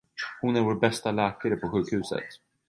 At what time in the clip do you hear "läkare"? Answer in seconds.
1.11-1.55